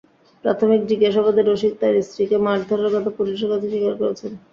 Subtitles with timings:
[0.45, 4.31] প্রাথমিক জিজ্ঞাসাবাদে রশিদ তাঁর স্ত্রীকে মারধরের কথা পুলিশের কাছে স্বীকার করেছেন।